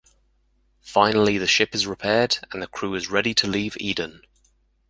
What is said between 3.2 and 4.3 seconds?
to leave Eden.